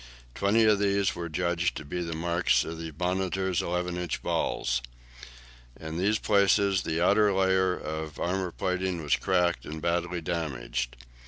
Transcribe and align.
Twenty 0.33 0.63
of 0.63 0.79
these 0.79 1.13
were 1.15 1.29
judged 1.29 1.77
to 1.77 1.85
be 1.85 2.01
the 2.01 2.15
marks 2.15 2.63
of 2.65 2.79
the 2.79 2.91
"Monitor's" 2.97 3.61
11 3.61 3.97
inch 3.97 4.23
balls. 4.23 4.81
In 5.79 5.99
these 5.99 6.17
places 6.17 6.81
the 6.81 6.99
outer 6.99 7.31
layer 7.31 7.77
of 7.77 8.19
armour 8.19 8.49
plating 8.51 9.03
was 9.03 9.15
cracked 9.15 9.63
and 9.63 9.79
badly 9.79 10.19
damaged. 10.19 10.95